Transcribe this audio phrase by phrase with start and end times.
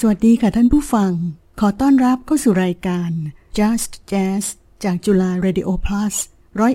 [0.00, 1.12] สวัสดีค่ะท่านผู้ฟัง
[1.60, 3.10] ขอต้อนรับเข้าสู่รายการ
[3.58, 4.44] Just Jazz
[4.84, 6.14] จากจุฬา Radio Plus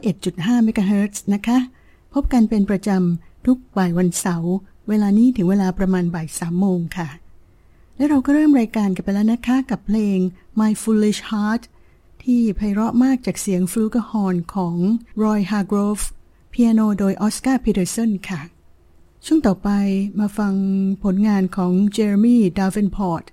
[0.06, 1.58] 101.5 MHz นะคะ
[2.14, 4.54] พบกันเป็นประจำทุกบ่ายวันเสาร์
[4.90, 7.10] เวลานี้ถึงเวลาประมาณบ่ายสามโมงค่ะ
[7.96, 10.18] และเราก็เริ่มรายการกันไปแล้วนะคะกับเพลง
[10.60, 11.64] My Foolish Heart
[12.24, 14.78] ที่ไพเราะมากจากเสียง flugelhorn ของ
[15.24, 16.06] Roy Hargrove
[16.50, 18.42] เปียโนโดยออสการ์พีเตอร์สันค่ะ
[19.26, 19.70] ช่วงต่อไป
[20.20, 20.54] มาฟัง
[21.04, 23.24] ผลงานของเจอร์มี่ดาวเวนพอร์ต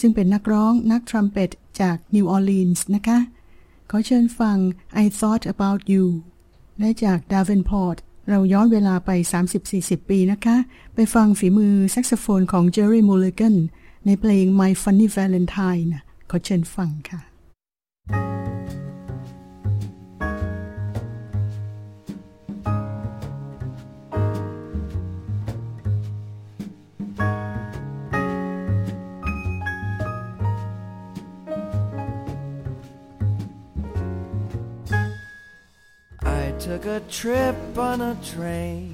[0.00, 1.50] ซึ่งเป็นนักร้องนักทรัมเป็ต
[1.80, 3.18] จากนิวออร์ลีนส์นะคะ
[3.90, 4.56] ขอเชิญฟัง
[5.04, 6.04] I Thought About You
[6.78, 7.96] และจากดาวเวนพอร์ต
[8.28, 9.10] เราย้อนเวลาไป
[9.60, 10.56] 30-40 ปีนะคะ
[10.94, 13.54] ไปฟังฝีมือแซกโซโฟนของเจอร์รี่มูลเลกัน
[14.06, 15.90] ในเพลง My Funny Valentine
[16.30, 17.20] ขอเชิญฟังค่ะ
[36.66, 38.92] took a trip on a train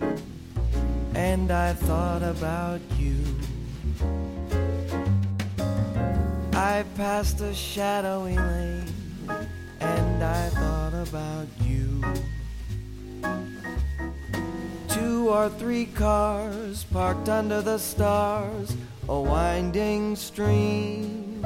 [1.14, 3.24] and I thought about you.
[6.52, 8.92] I passed a shadowy lane
[9.80, 12.04] and I thought about you.
[14.88, 18.76] Two or three cars parked under the stars,
[19.08, 21.40] a winding stream.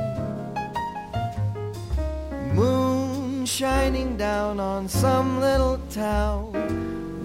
[2.53, 2.86] Moon
[3.47, 6.53] shining down on some little town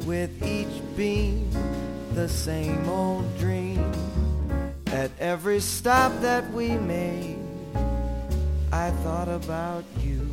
[0.06, 1.50] with each beam
[2.14, 3.92] the same old dream.
[4.88, 7.40] At every stop that we made,
[8.72, 10.28] I thought about you.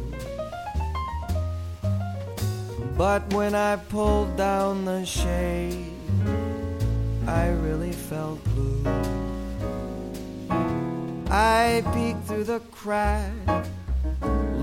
[2.97, 5.93] But when I pulled down the shade,
[7.27, 8.85] I really felt blue.
[11.31, 13.33] I peeked through the crack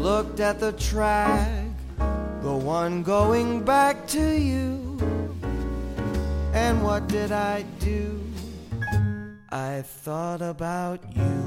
[0.06, 1.50] looked at the track,
[2.44, 5.00] the one going back to you.
[6.54, 8.22] And what did I do?
[9.50, 11.45] I thought about you.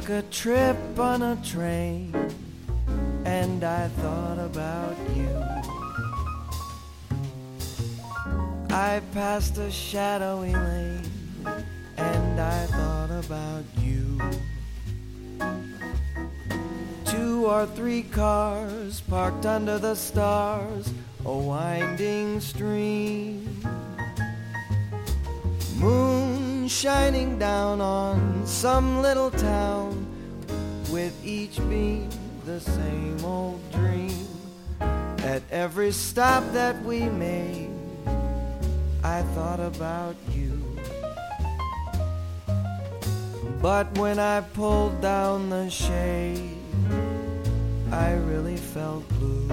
[0.00, 2.14] Took a trip on a train
[3.26, 5.28] and I thought about you.
[8.70, 11.10] I passed a shadowy lane
[11.98, 14.18] and I thought about you.
[17.04, 20.90] Two or three cars parked under the stars,
[21.26, 23.44] a winding stream.
[25.76, 29.79] Moon shining down on some little town
[31.68, 32.08] beam
[32.44, 34.26] the same old dream.
[35.22, 37.70] At every stop that we made,
[39.04, 40.60] I thought about you.
[43.60, 46.56] But when I pulled down the shade,
[47.92, 49.48] I really felt blue.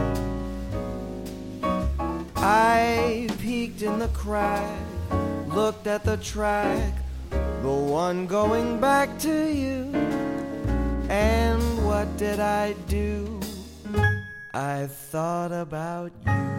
[2.35, 4.79] I peeked in the crack,
[5.47, 6.93] looked at the track,
[7.29, 9.91] the one going back to you.
[11.09, 11.46] And
[11.97, 13.39] what did I do?
[14.53, 16.56] I thought about you.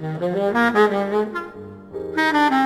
[0.00, 0.24] Thank
[2.54, 2.59] you.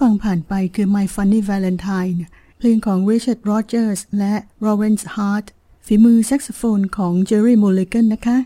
[0.00, 2.18] ฟังผ่านไปคือ My Funny Valentine
[2.58, 5.46] เพลงของ Richard Rogers และ Lawrence Hart
[5.86, 8.38] ฝีมือแซกโซโฟนของ Jerry Mulligan นะคะ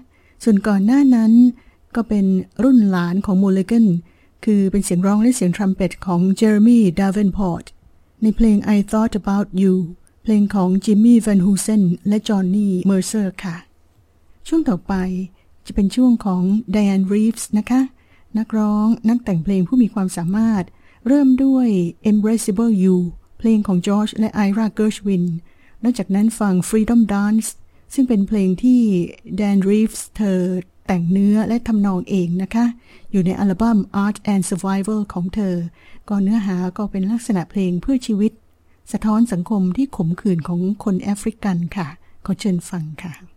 [0.45, 1.33] ส่วนก่อนหน้านั้น
[1.95, 2.27] ก็เป็น
[2.63, 3.87] รุ่นหลานของ Mulligan
[4.45, 7.67] คือเป็นเสียงร้องและเสียงทรัมเป็ตของ Jeremy Davenport
[8.23, 9.75] ในเพลง I Thought About You
[10.23, 13.57] เพลงของ Jimmy Van Heusen และ Johnny Mercer ค่ะ
[14.49, 14.95] ช่วงต่อไป
[15.67, 16.43] จะเป็นช่วงของ
[16.75, 17.81] Diane Reeves นะคะ
[18.39, 20.65] นักร้องนักแต่งเพลงผู้มีความสามารถ
[21.07, 21.69] เริ่มด้วย
[22.11, 22.97] Embraceable You
[23.39, 25.25] เพลงของ George และ Ira Gershwin
[25.83, 27.49] นอกจากนั้นฟัง Freedom Dance
[27.95, 28.81] ซึ่งเป็นเพลงที่
[29.41, 30.41] Dan Reeves เธอ
[30.87, 32.67] แต่งเนื้อและทำนองเองนะคะ
[33.11, 35.57] อยู่ในอัลบั้ม Art and Survival ของเธอ
[36.09, 38.33] ก็เนื้อหาก็เป็นลักษณะเพลงเพื่อชีวิต
[38.93, 41.89] สะท้อนสังคมที่ขมขื่นของคนแอฟริกันค่ะ
[42.27, 43.32] ขอเชิญฟังค่ะ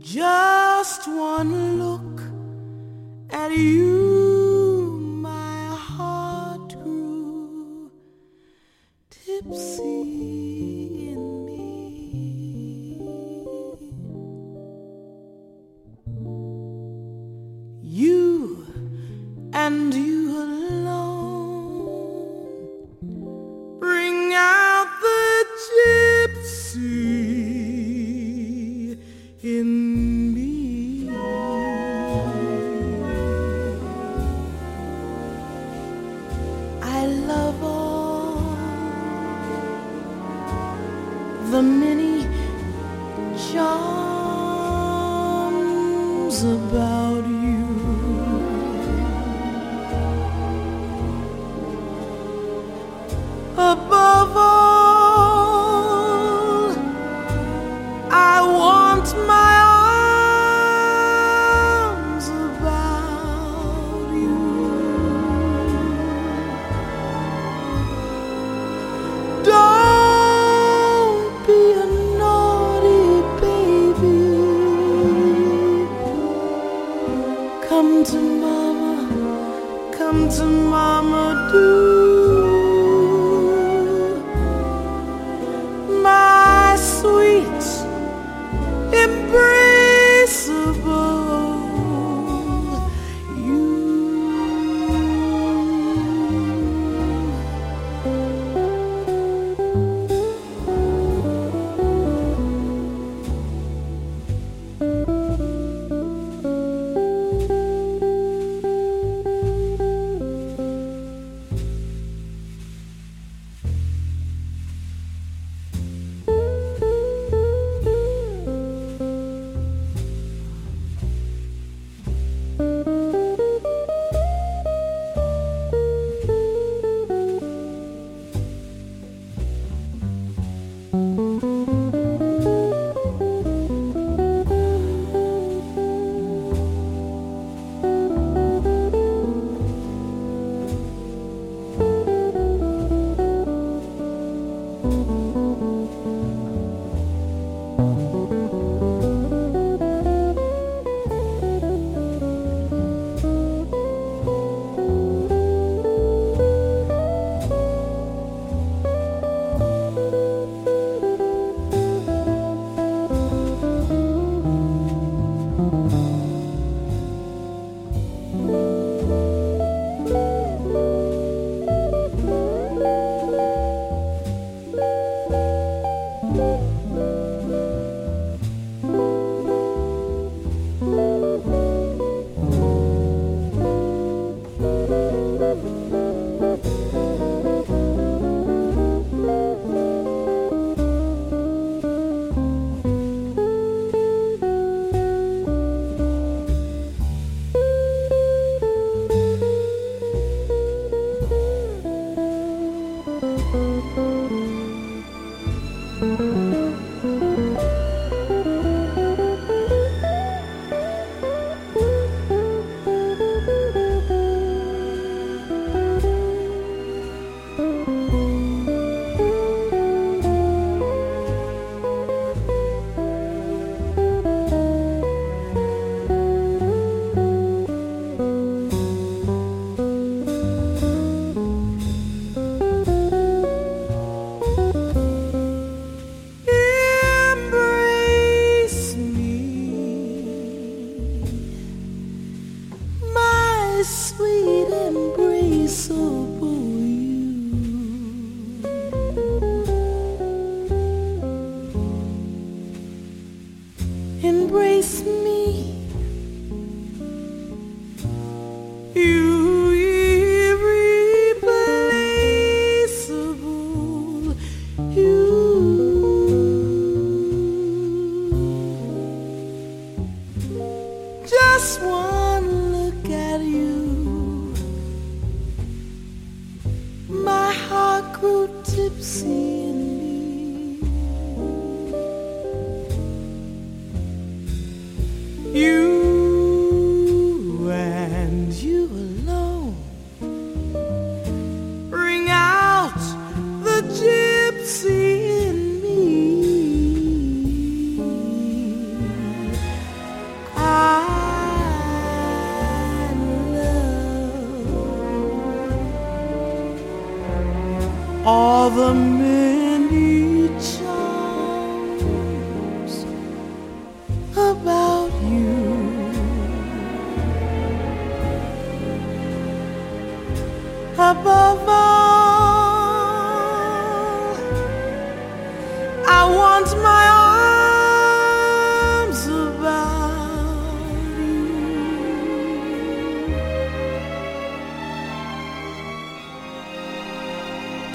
[0.00, 2.22] Just one look
[3.30, 3.99] at you,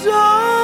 [0.06, 0.55] Don't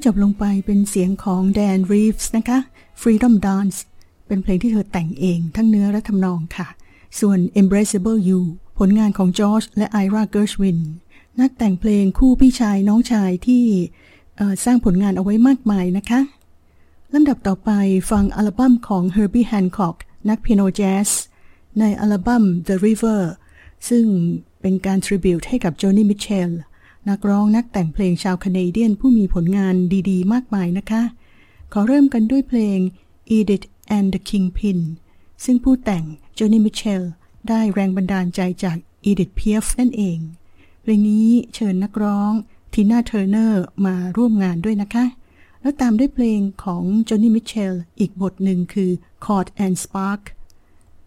[0.00, 2.58] ที่จบลงไปเป็นเสียงของไดแอนรีฟส์นะคะ
[3.00, 3.78] Freedom Dance
[4.26, 6.68] เป็นเพลงที่เธอแต่งเองทั้งเนื้อและทำนองค่ะ
[7.20, 8.40] ส่วน Embraceable You
[8.78, 10.78] ผลงานของจอร์จและไอราเกิร์ชวิน
[11.40, 13.64] นักแต่งเพลงคู่พี่ชายน้องชายที่
[14.64, 16.20] สร้างผลงานเอาไว้มากมายนะคะ
[17.14, 17.70] ลำดับต่อไป
[18.10, 19.96] ฟังอัลบั้มของ Herbie Hancock
[20.28, 21.08] นักเปียโนแจ๊ส
[21.78, 23.22] ในอัลบั้ม The River
[23.88, 24.04] ซึ่ง
[24.60, 25.84] เป็นการ tribute ให้กับโจ
[27.08, 29.74] นักร้องนักแต่งเพลงชาวแคนาเดียนผู้มีผลงาน
[30.10, 31.02] ดีๆ มากมายนะคะ
[31.72, 32.78] ขอเริ่มกันด้วยเพลง
[33.36, 34.80] Edith and the Kingpin
[35.44, 37.02] ซึ่งผู้แต่งโจนี่มิเชล
[37.48, 38.76] ได้แรงบันดาลใจจาก
[39.10, 40.18] Edith Piaf นั่นเอง
[40.82, 42.32] เพลงนี้เชิญนักร้อง
[42.72, 45.04] ทีน่าเทอร์เนอร์มาร่วมงานด้วยนะคะ
[45.60, 48.90] แล้วตามด้วยเพลงของจอห์นนี่มิเชลอีกบทหนึ่งคือ
[49.24, 50.22] Chord and Spark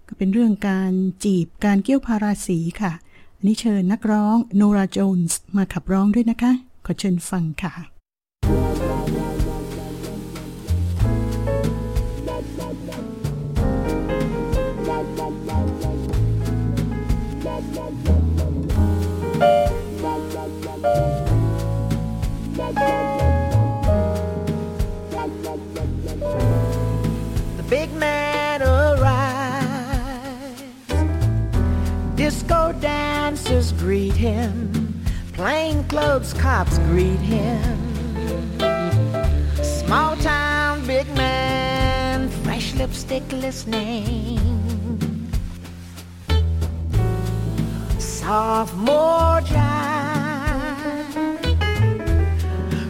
[0.08, 0.92] ก็เป็นเรื่องการ
[1.24, 2.94] จีบการเกี่ยวพาราสีค่ะ
[3.46, 6.52] นี้เชิญนักร้องโนราโจนส์มาขับร้องด้วยนะคะ
[6.86, 7.93] ขอเชิญฟังค่ะ
[32.34, 35.06] Disco dancers greet him.
[35.34, 37.78] Plainclothes cops greet him.
[39.62, 44.40] Small town big man, fresh lipstick listening.
[48.00, 50.72] sophomore jive.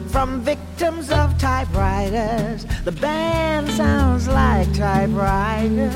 [0.10, 5.91] From victims of typewriters, the band sounds like typewriters.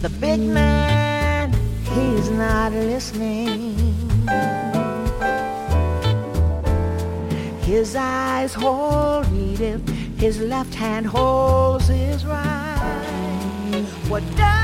[0.00, 1.11] The big man,
[1.94, 3.76] he's not listening.
[7.62, 9.88] His eyes hold Edith,
[10.18, 13.84] his left hand holds his right.
[14.08, 14.61] What does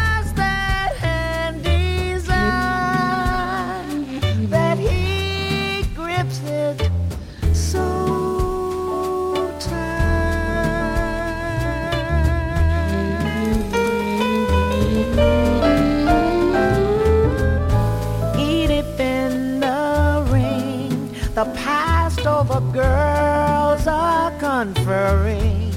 [22.60, 25.72] girls are conferring.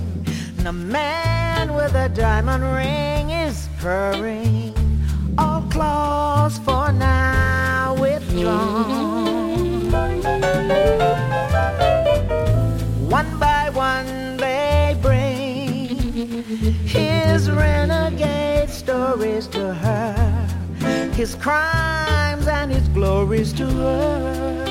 [0.57, 4.73] And the man with a diamond ring is purring.
[5.37, 9.91] All claws for now withdrawn.
[13.09, 15.87] One by one they bring
[16.85, 20.47] his renegade stories to her,
[21.13, 24.70] his crimes and his glories to her.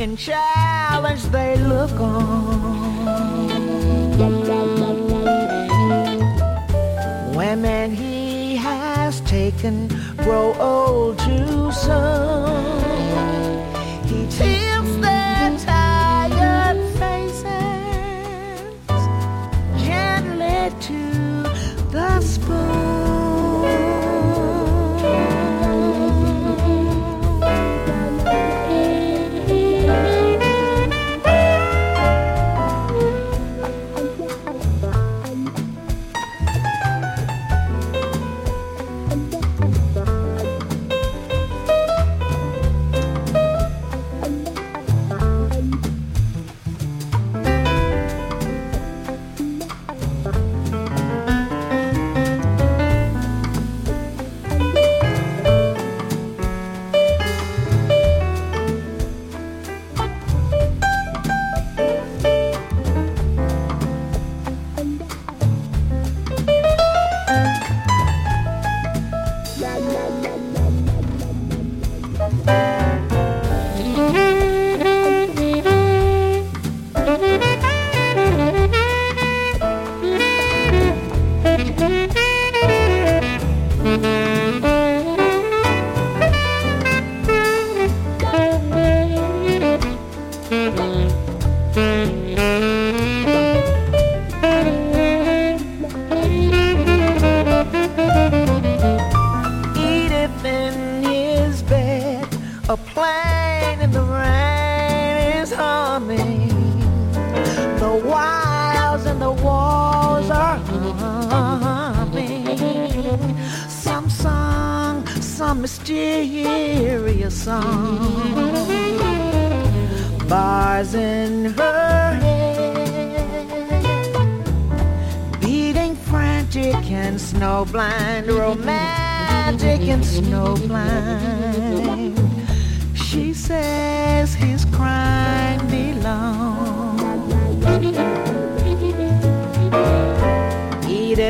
[0.00, 2.56] In challenge they look on.
[7.34, 13.10] Women he has taken grow old too soon.
[14.06, 14.26] He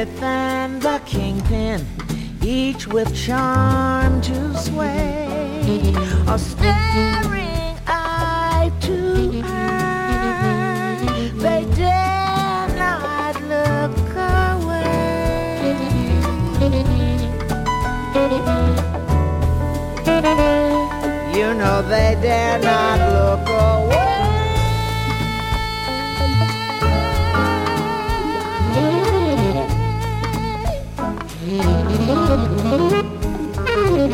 [0.01, 1.87] Edith and the kingpin,
[2.43, 5.53] each with charm to sway,
[6.27, 11.31] are staring eye to eye.
[11.35, 13.99] They dare not look
[14.57, 14.81] away.
[21.37, 23.50] You know they dare not look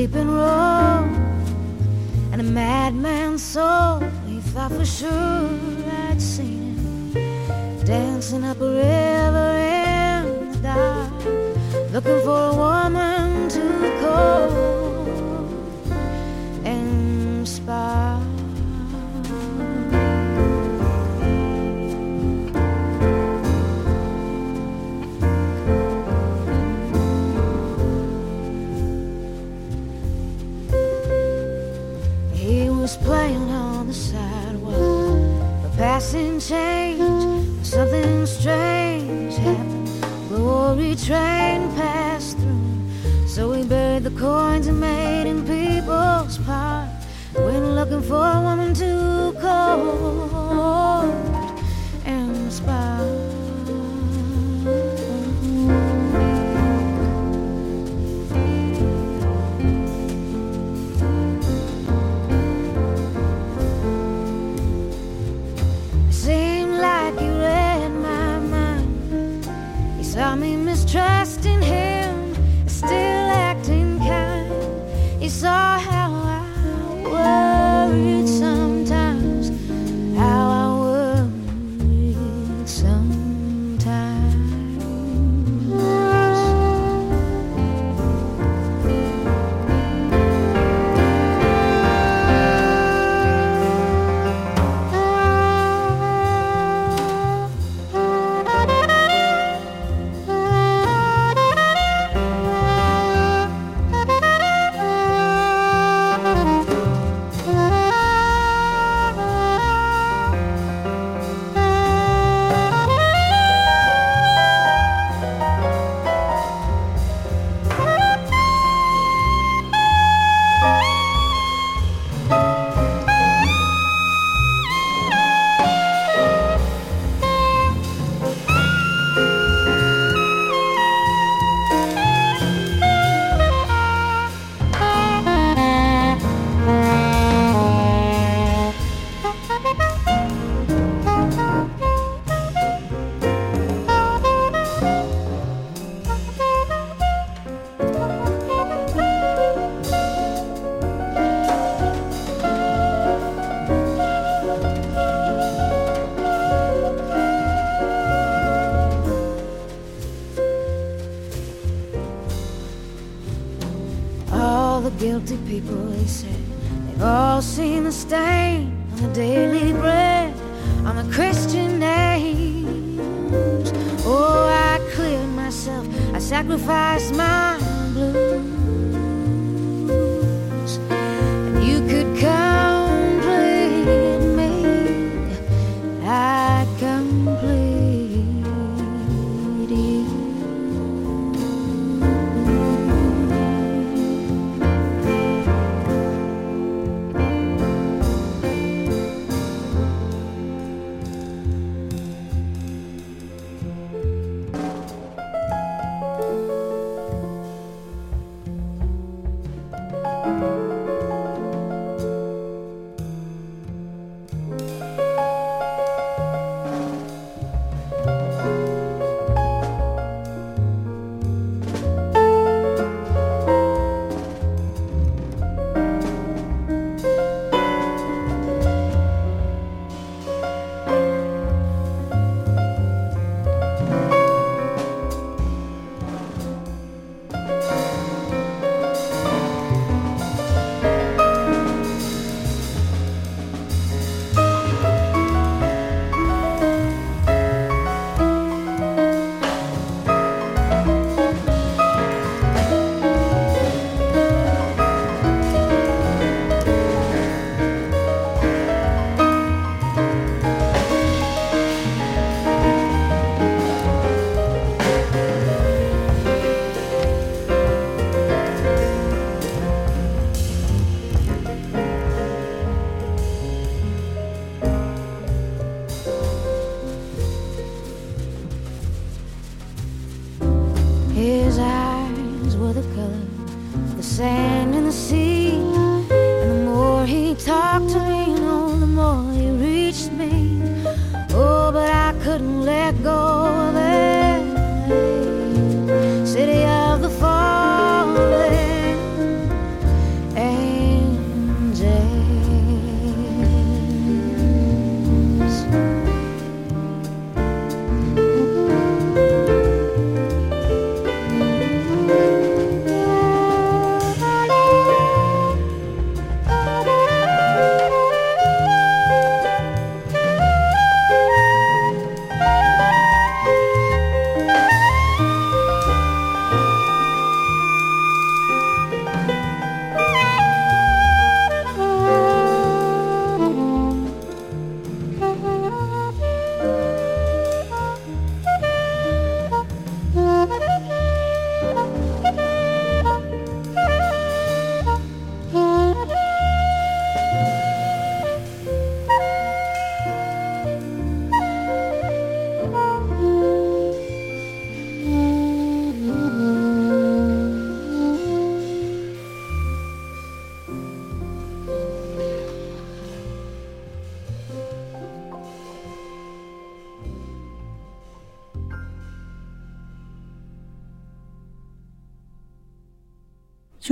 [0.00, 0.59] sleeping road.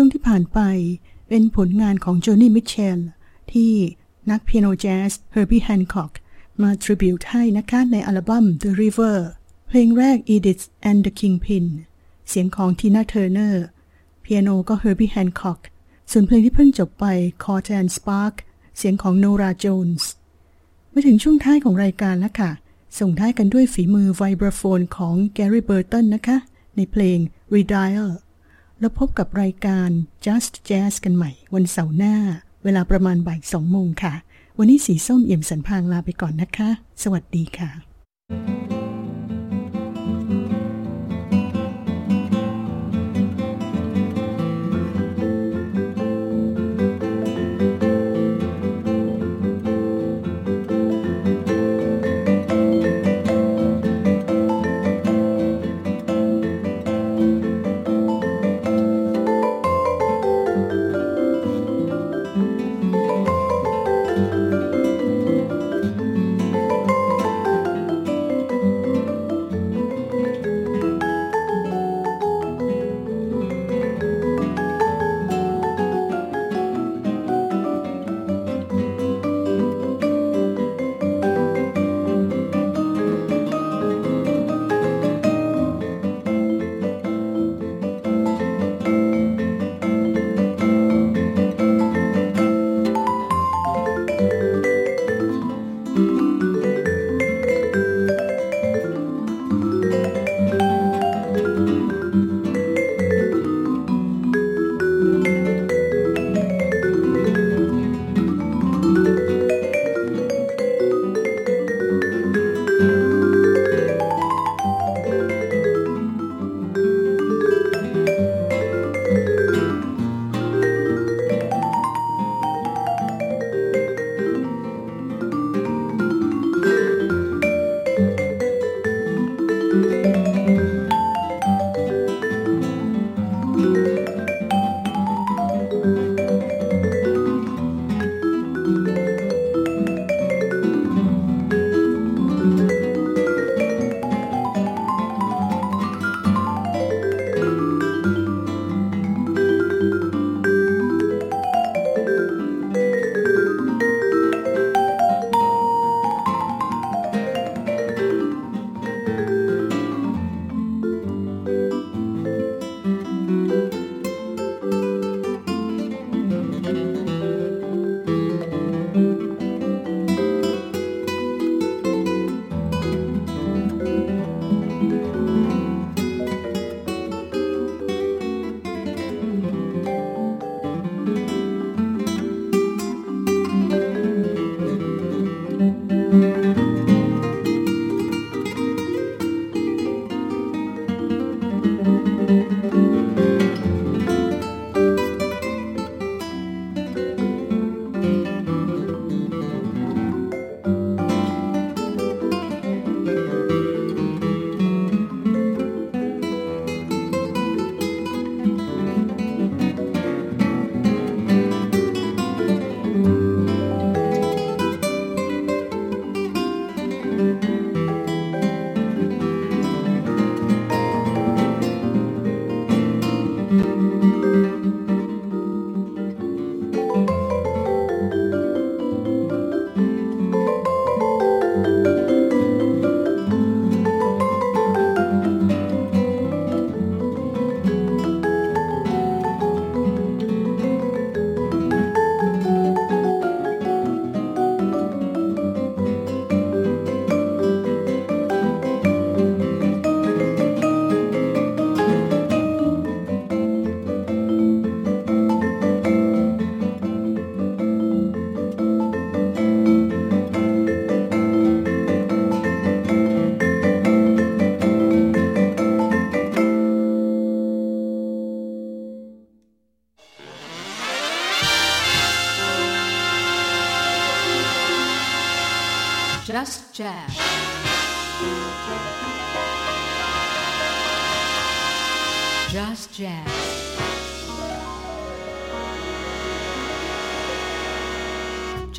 [0.00, 0.60] ช่วงที่ผ่านไป
[1.28, 2.98] เป็นผลงานของโจนี่มิเชล
[3.52, 3.72] ที่
[4.30, 6.12] นักเปียโนแจ๊สเฮอร์บี้แฮนค็อก
[6.62, 9.16] มา tribute ให้นะคะในอัลบั้ม The River
[9.68, 11.66] เพลงแรก Edith and the Kingpin
[12.28, 13.64] เสียงของทีน่าเทอร์เนอร์
[14.20, 15.60] เปียโนก็เฮอร์บี้แฮนค็อก
[16.10, 17.04] ส่วนเพลงที่เพิ่งจบไป
[17.44, 18.34] c o r t and Spark
[18.78, 20.10] เสียงของโนราโจนส์
[20.92, 22.50] มาถึงช่วงท้ายของรายการแล้วค่ะ
[22.98, 26.36] ส่งท้ายกันด้วยฝีมือ vibraphone ของแกรี่เบอร์ตันนะคะ
[26.76, 27.18] ในเพลง
[27.54, 28.08] Redial
[28.80, 29.90] แล้วพบกับรายการ
[30.26, 32.14] Just Jazz กันใหม่ วันเสาร์หน้า
[32.64, 34.14] เวลาประมาณบ่ายสองโมงค่ะ
[34.58, 36.68] วันนี้สีส้มเอี่ยมสันพางลาไปก่อนนะคะ
[37.02, 37.70] สวัสดีค่ะ
[38.30, 38.57] Just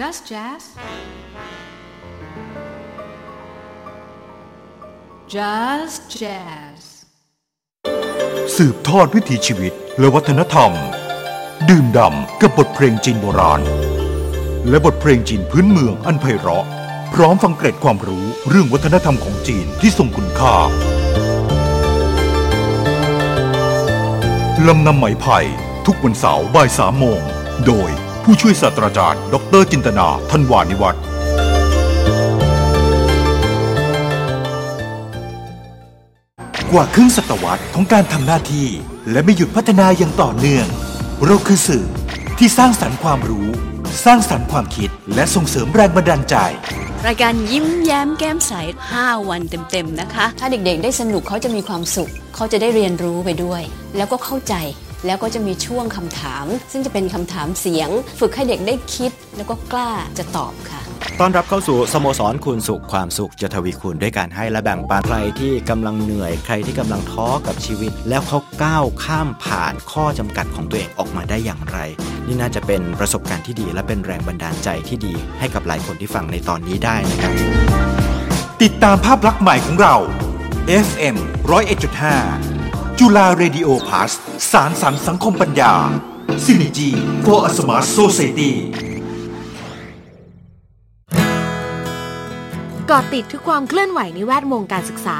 [0.06, 0.64] Just Jazz.
[5.36, 6.82] Just Jazz.
[8.56, 10.72] สืบทอดวิถีชีวิตและวัฒนธรรม
[11.70, 13.62] ดื่มด่ำกับบทเพลงจีนโบราณ
[14.70, 16.66] และบทเพลงจีนพื้นเมืองอันไพเราะ
[17.14, 20.56] พร้อมฟังเกร็ดความรู้เรื่องวัฒนธรรมของจีนที่ทรงคุณค่า
[24.68, 25.40] ลำนำไหมไผ่
[25.86, 27.22] ทุกวันเสาร์บ่ายสามโมง
[27.68, 27.92] โดย
[28.24, 31.02] ผู้ช่วยศาสตราจารย์ ดรจินตนาทันวานิวัฒน์
[36.72, 38.68] กว่าครึ่งศตวรรษของการทำหน้าที่
[39.12, 40.68] และไม่หยุดพัฒนาอย่างต่อเนื่อง
[41.26, 41.86] เราคือสื่อ
[42.38, 43.48] ที่สร้างสรรค์ความรู้
[44.06, 46.36] สร้างสรรค์ความคิด และส่งเสริมแรงบันดาลใจ
[47.08, 48.54] รายการยิ้มแย้มแก้มใส
[48.92, 53.62] 5 วันเต็ม ๆ นะคะ ถ้าเด็กๆ ได้สนุกเขาจะมีความสุข เขาจะได้เรียนรู้ไปด้วย
[53.98, 54.56] แล้วก็เข้าใจ
[55.06, 57.90] แล้วก็จะมีช่วงคำถาม ซึ่งจะเป็นคำถามเสียง
[58.20, 60.82] ฝึกให้เด็กได้คิด แล้วก็กล้าจะตอบค่ะ
[61.20, 71.78] ต้อนรับเข้าสู่สโมสรคูณสุขความสุขจะทวีคูณด้วยการให้และแบ่งปันใครที่กำลังเหนื่อยใครที่กำลังท้อกับชีวิต แล้วเขาก้าวข้ามผ่านข้อจำกัดของตัวเองออกมาได้อย่างไร
[72.28, 77.34] นี่น่าจะเป็นประสบการณ์ที่ดี และเป็นแรงบันดาลใจที่ดี ให้กับหลายคนที่ฟังในตอนนี้ได้นะครับ
[78.62, 79.96] ติดตามภาพลักษณ์ใหม่ของเรา
[80.86, 81.16] FM
[81.50, 82.59] 101.5
[83.02, 84.12] จุฬาเรดิโอพาส
[84.52, 85.74] สารสันสังคมปัญญา
[86.46, 86.92] Synergy
[87.26, 88.52] for a Smart Society
[92.90, 95.20] กาะติดทุกความเคลื่อนไหวในแวดวงการศึกษา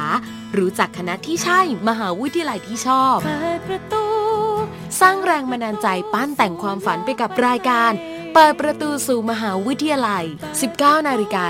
[0.58, 4.06] รู้จักคณะที่ใช่ มหาวิทยาลัยที่ชอบ เปิดประตู
[5.02, 7.92] สร้างแรงบันดาลใจปั้นแต่งความฝันไปกับรายการ
[8.34, 10.26] เปิดประตูสู่มหาวิทยาลัย
[10.66, 11.44] 19นาฬิกา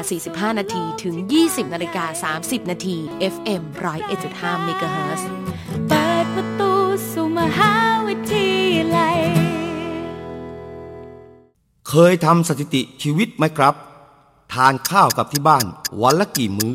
[0.52, 1.16] 45 นาทีถึง
[1.46, 2.98] 20นาฬิกา30 นาที
[3.34, 5.39] FM 101.5 MHz
[11.90, 13.76] เคยทำสถิติชีวิตไหมครับ
[14.54, 15.66] ทานข้าวกับที่บ้าน
[16.02, 16.74] วันละกี่มื้อ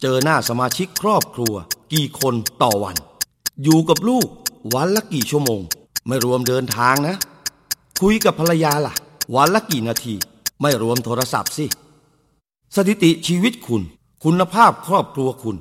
[0.00, 1.54] เจอหน้าสมาชิกครอบครัว
[1.92, 2.96] กี่คนต่อวัน
[3.62, 4.26] อยู่กับลูก
[4.74, 5.60] วันละกี่ชั่วโมง
[6.06, 7.16] ไม่รวมเดินทางนะ
[8.00, 8.94] คุยกับภรรยาล่ะ
[9.36, 10.14] วันละกี่นาที
[10.60, 11.66] ไม่รวมโทรศัพท์สิ
[12.76, 13.82] สถิติชีวิตคุณ
[14.24, 15.56] คุณภาพครอบครัวคุณ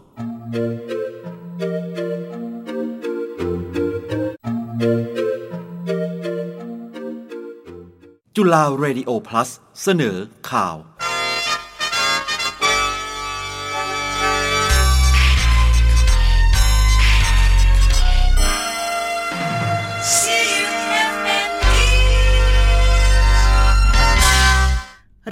[8.42, 9.50] จุฬาเรดิโอ plus
[9.84, 10.18] เสนอ
[10.50, 10.76] ข่าว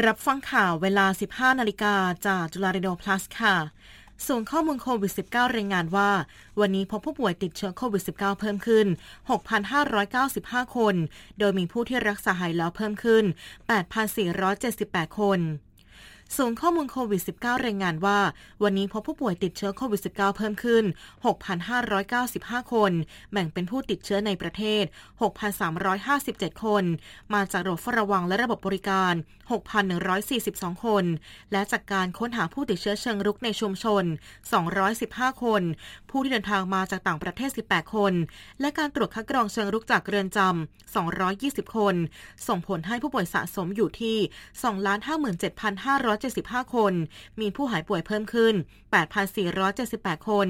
[0.08, 1.06] รับฟังข่าวเวลา
[1.54, 1.96] 15 นาฬิกา
[2.28, 3.56] จากจุฬาเรดิโอ plus ค่ะ
[4.26, 6.10] ส่วนข้อมูลโควิด -19 รายงานว่า
[6.60, 8.88] วันนี้พบผู้ป่วยติดเชื้อโควิด -19 เพิ่มขึ้น
[10.02, 10.96] 6,595 คน
[11.40, 13.24] โดยมีผู้ที่รักษาหายแล้วเพิ่มขึ้น
[14.42, 15.40] 8,478 คน
[16.36, 18.20] ศูนย์ข้อมูลโควิด -19 รายงานว่า
[18.64, 20.84] วันนี้พบผู้ป่วยติดเชื้อโควิด -19 เพิ่มขึ้น
[21.78, 22.92] 6,595 คน
[23.32, 24.84] แบ่งเป็นผู้ติดเชื้อในประเทศ
[25.94, 26.84] 6,357 คน
[27.34, 29.14] มาจากระบบเฝ้าระวังและระบบบริการ
[30.18, 31.06] 6,142 คน
[31.52, 34.04] และจากการค้นหาผู้ติดเชื้อเชิงรุกในชุมชน
[34.74, 35.62] 215 คน
[36.10, 38.14] ผู้ที่เดินทางมาจากต่างประเทศ 18 คน
[38.62, 41.96] และการตรวจคัดกรองเชิงรุกจากเรือนจำ220 คน
[42.48, 44.18] ส่งผลให้ผู้ป่วยสะสมอยู่ที่
[45.38, 46.94] 2,57,500 175 คน
[47.40, 48.54] มีผู้หายป่วยเพิ่มขึ้น
[49.62, 50.48] 8,478 คน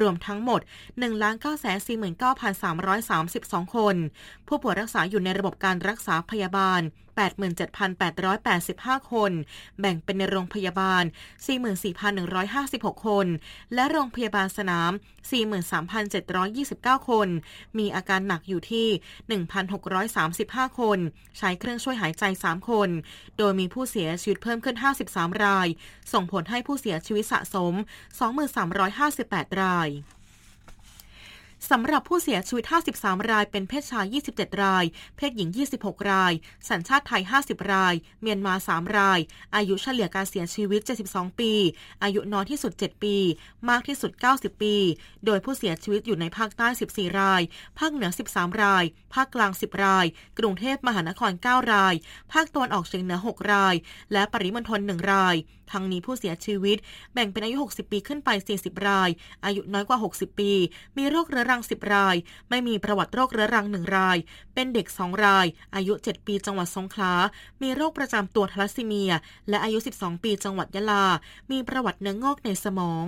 [0.00, 0.60] รวมทั้งหมด
[1.02, 3.96] 1,949,332 คน
[4.48, 6.80] ผู้ป่วยรักษาอยู่ในระบบการรักษาพยาบาล
[7.18, 9.32] 87,885 คน
[9.80, 11.04] แบ่งเป็นในโรงพยาบาล
[11.84, 13.26] 44,156 คน
[13.74, 14.92] และโรงพยาบาลสนาม
[15.80, 17.28] 43,729 คน
[17.78, 18.88] มีอาการหนักอยู่ที่
[20.04, 20.98] 1,635 คน
[21.38, 22.88] ใช้เครื่องช่วยหายใจ 3 คน
[23.38, 24.76] โดยมีผู้เสียชีวิตเพิ่มขึ้น
[25.10, 25.68] 53 ราย
[26.12, 27.74] ส่งผลให้ผู้เสียชีวิตสะสม
[28.88, 29.90] 2358 ราย
[31.70, 32.64] สำหรับผู้เสียชีวิต
[32.98, 34.84] 53 ราย เป็นเพศชาย 27 ราย
[35.16, 35.48] เพศหญิง
[35.78, 36.32] 26 ราย
[36.70, 39.20] สัญชาติไทย 50 ราย เมียนมา 3 ราย
[39.56, 40.80] อายุเฉลี่ยการเสียชีวิต
[41.10, 41.52] 72 ปี
[42.02, 43.16] อายุน้อยที่สุด 7 ปี
[43.68, 44.76] มากที่สุด 90 ปี
[45.26, 47.42] โดยผู้เสียชีวิตอยู่ในภาคใต้ 14 ราย
[47.78, 48.84] ภาคเหนือ 13 ราย
[49.14, 50.06] ภาคกลาง 10 ราย
[50.38, 51.94] กรุงเทพมหานคร 9 ราย
[52.32, 53.74] ภาคตะวันออกเฉียงเหนือ 6 ราย
[54.12, 55.36] และปริมณฑล 1 ราย
[55.72, 56.76] ทั้งนี้ผู้เสียชีวิต
[57.14, 59.10] แบ่งเป็นอายุ 60 ปีขึ้นไป 40 ราย
[59.44, 60.52] อายุน้อยกว่า 60 ปี
[60.96, 62.16] มีโรคเรื้อรัง 10 ราย
[62.50, 64.18] ไม่มีประวัติโรคเรื้อรัง 1 ราย
[64.54, 67.14] เป็นเด็ก 2 ราย อายุ 7 ปีจังหวัดสงขลา
[67.62, 69.12] มีโรคประจำตัวทรัสซีเมีย
[69.48, 71.04] และอายุ 12 ปีจังหวัดยะลา
[71.50, 73.04] มีประวัติเนื้องอกในสมอง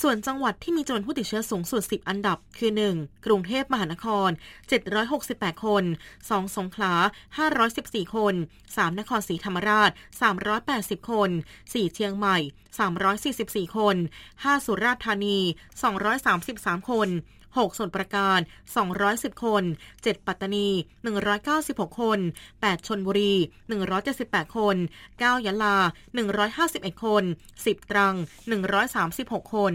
[0.00, 3.26] ส่วนจังหวัดที่มีจำนวนผู้ติดเชื้อสูงสุด 10 อันดับ คือ 1.
[3.26, 4.30] กรุงเทพมหานคร
[4.96, 5.84] 768 คน
[6.20, 6.56] 2.
[6.56, 6.94] สงขลา
[7.54, 8.34] 514 คน
[8.66, 8.98] 3.
[9.00, 9.90] นครศรีธรรมราช
[10.50, 11.30] 380 คน
[11.60, 11.94] 4.
[11.94, 12.38] เชียงใหม่
[13.06, 13.96] 344 คน
[14.42, 14.66] 5.
[14.66, 15.38] สุราษฎร์ธานี
[16.12, 17.08] 233 คน
[17.56, 18.38] 6 ส่วนประการ
[18.92, 20.68] 210 คน 7 ปัตตานี
[21.34, 22.18] 196 คน
[22.58, 23.34] 8 ชนบุรี
[23.94, 24.76] 178 คน
[25.10, 25.76] 9 ยะลา
[26.40, 27.24] 151 คน
[27.56, 28.14] 10 ตรัง
[28.84, 29.74] 136 คน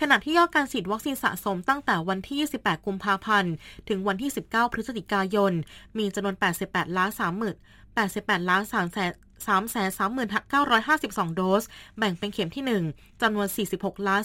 [0.00, 3.52] ขณะที่ยอดการฉีดวัคซีนสะสมตั้งแต่วันที่ 28 กุมภาพันธ์
[3.88, 5.52] ถึงวันที่ 19 พฤศจิกายน
[5.98, 7.54] มีจำนวน 88 ล้าน3 0 0 0
[7.96, 9.12] 88 ล้าน3แสน
[9.46, 11.64] 339,552 โดส
[11.98, 14.22] แบ่งเป็นเข็มที่ 1จำนวน 46ล้าน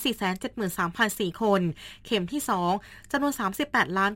[0.69, 1.61] 473,004 คน
[2.05, 2.41] เข็มที่
[2.75, 3.33] 2จำนวน
[3.65, 4.11] 38ล้าน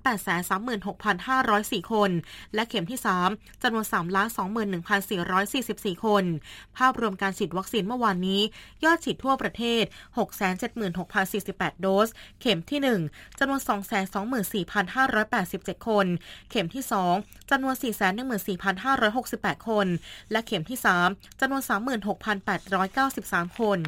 [0.73, 2.11] 836,504 คน
[2.53, 4.29] และเข็มที่ 3จำนวน3ล้าน
[5.95, 6.23] 21,444 คน
[6.77, 8.41] ภาพรวมการฉีดวัคซีนเมื่อวานนี้
[8.83, 9.83] ยอดฉีดทั่วประเทศ
[10.63, 12.09] 676,048 โดส
[12.41, 12.79] เข็มที่
[13.09, 13.61] 1จำนวน
[15.13, 16.05] 224,587 คน
[16.49, 16.83] เข็มที่
[17.17, 17.75] 2จำนวน
[18.91, 19.87] 414,568 คน
[20.31, 21.63] และเข็มที่3 จำนวน
[22.79, 23.79] 36,893 คน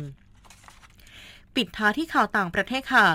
[1.56, 3.08] ปิดท้ายที่ข่าวต่างประเทศค่ะ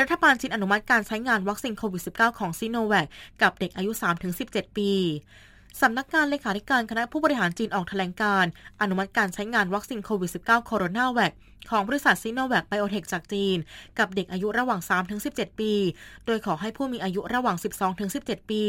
[0.00, 3.06] รัฐบาลจีนอนุมัติการใช้งานวัคซีนโควิด -19 ของซีโนแวค
[3.42, 3.90] กับเด็กอายุ
[4.34, 4.92] 3-17 ปี
[5.80, 8.44] สำนักงานเลขาธิการคณะผู้บริหารจีนออกแถลงการณ์
[8.80, 11.32] อนุมัติการใช้งานวัคซีนโควิด -19 โคโรนาแวค
[11.70, 13.56] ของบริษัทซีโนแวคไบโอเทคจากจีน
[13.98, 14.80] กับเด็กอายุระหว่าง
[15.20, 15.72] 3-17 ปี
[16.26, 17.56] โดยขอให้ผู้มีอายุระหว่าง
[18.04, 18.62] 12-17 ปี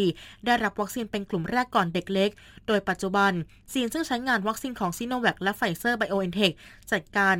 [0.46, 2.32] ได้รับวัคซีนเป็นกลุ่มแรกก่อนเด็กเล็ก
[2.68, 3.32] โดยปัจจุบัน
[3.74, 6.52] จีนซึ่งใช้งานวัคซีนของซีโนแวคและไฟเซอร์ไบโอเอนเทค
[6.92, 7.36] จัดการ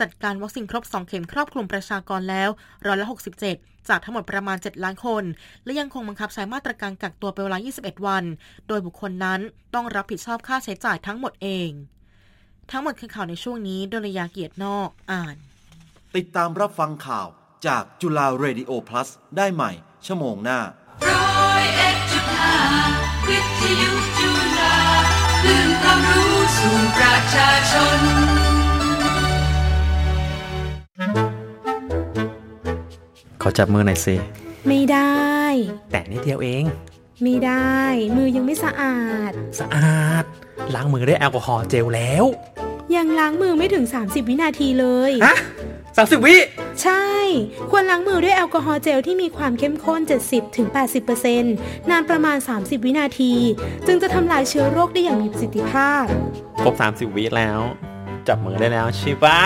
[0.00, 2.48] จัดการวัคซีนครบ 2 เข็มครอบคลุมประชากรแล้ว
[2.86, 3.06] ร้อยละ
[3.46, 5.24] 67 จากทั้งหมดประมาณ 7 ล้านคน
[5.64, 8.24] และยังคงบังคับใช้มาตรการกักตัวเป็นเวลา 21 วัน
[8.68, 9.40] โดยบุคคลนั้น
[9.74, 11.70] ต้องรับผิดชอบค่าใช้จ่ายทั้งหมดเอง
[12.70, 15.36] ทั้งหมดคือข่าวในช่วงนี้โดยยาเกียรตินอกอ่าน
[16.16, 17.28] ติดตามรับฟังข่าว
[17.66, 19.72] จากจุฬาเรดิโอ plus ได้ใหม่
[20.06, 20.60] ชั่วโมงหน้า
[21.08, 22.56] ร้อยเอ็ดจุดห้า
[23.28, 24.76] วิทยุจุฬา
[25.42, 28.00] คลื่นความรู้สู่ประชาชน
[33.42, 34.14] ขอจับมือหน่อยสิ
[34.68, 35.24] ไม่ได้
[35.90, 36.64] แต่นิดเดียวเอง
[37.22, 37.78] ไม่ได้
[38.16, 40.24] มือยังไม่สะอาด สะอาด
[40.74, 42.24] ล้างมือด้วยแอลกอฮอล์เจลแล้ว
[42.96, 45.36] ยังล้างมือไม่ถึง 30 วินาทีเลยฮะ
[45.96, 46.36] สามสิบวิ
[46.82, 47.04] ใช่
[47.70, 50.00] ควรล้างมือด้วยแอลกอฮอล์เจลที่มีความเข้มข้น
[50.74, 53.32] 70-80%นานประมาณ 30 วินาที
[53.86, 56.04] จึงจะทำลายเชื้อโรคได้อย่างมีประสิทธิภาพ
[56.62, 57.60] ครบ 30 วิแล้ว
[58.28, 59.40] จับมือได้แล้วใช่ปะ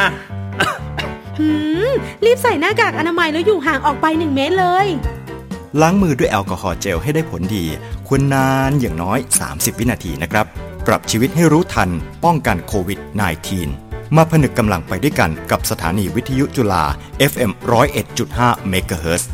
[1.39, 1.51] หื
[1.91, 1.93] ม
[2.25, 4.87] รีบใส่หน้ากากอนามัยแล้วอยู่ห่างออกไป1เมตรเลย
[5.81, 7.65] ล้างมือด้วยแอลกอฮอล์เจลให้ได้ผลดี
[8.07, 9.19] ควรนานอย่างน้อย
[9.49, 10.47] 30 วินาทีนะครับ
[10.87, 11.91] ปรับชีวิตให้รู้ทัน
[12.25, 12.99] ป้องกันโควิด
[13.57, 16.85] -19 มาผนึกกำลังไปด้วยกันกับสถานีวิทยุจุฬา
[17.31, 17.51] FM
[18.11, 19.31] 101.5เมกะเฮิรตซ์